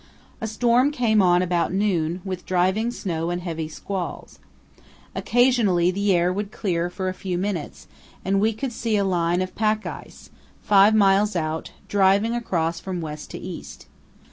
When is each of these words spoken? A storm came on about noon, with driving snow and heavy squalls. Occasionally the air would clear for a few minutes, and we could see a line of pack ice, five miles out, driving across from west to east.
A 0.41 0.47
storm 0.47 0.89
came 0.89 1.21
on 1.21 1.43
about 1.43 1.71
noon, 1.71 2.21
with 2.25 2.47
driving 2.47 2.89
snow 2.89 3.29
and 3.29 3.39
heavy 3.39 3.67
squalls. 3.67 4.39
Occasionally 5.13 5.91
the 5.91 6.11
air 6.15 6.33
would 6.33 6.51
clear 6.51 6.89
for 6.89 7.07
a 7.07 7.13
few 7.13 7.37
minutes, 7.37 7.85
and 8.25 8.41
we 8.41 8.51
could 8.51 8.73
see 8.73 8.97
a 8.97 9.05
line 9.05 9.43
of 9.43 9.53
pack 9.53 9.85
ice, 9.85 10.31
five 10.59 10.95
miles 10.95 11.35
out, 11.35 11.69
driving 11.87 12.33
across 12.33 12.79
from 12.79 12.99
west 12.99 13.29
to 13.29 13.37
east. 13.37 13.85